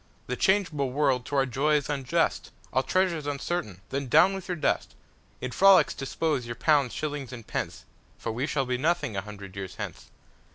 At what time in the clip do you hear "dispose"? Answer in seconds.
5.93-6.47